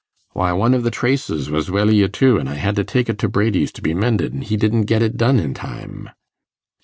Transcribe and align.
'Why, 0.31 0.51
one 0.51 0.73
o' 0.73 0.79
the 0.81 0.89
traces 0.89 1.51
was 1.51 1.69
welly 1.69 2.03
i' 2.03 2.07
two, 2.07 2.39
an' 2.39 2.47
I 2.47 2.55
had 2.55 2.75
to 2.77 2.83
take 2.83 3.07
it 3.07 3.19
to 3.19 3.29
Brady's 3.29 3.71
to 3.73 3.83
be 3.83 3.93
mended, 3.93 4.33
an' 4.33 4.41
he 4.41 4.57
didn't 4.57 4.85
get 4.85 5.03
it 5.03 5.15
done 5.15 5.39
i' 5.39 5.53
time. 5.53 6.09